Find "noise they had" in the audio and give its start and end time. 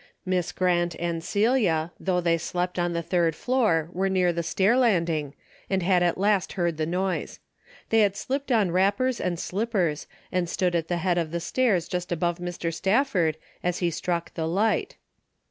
6.87-8.15